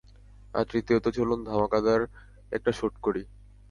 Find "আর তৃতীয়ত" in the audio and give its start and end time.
0.53-1.05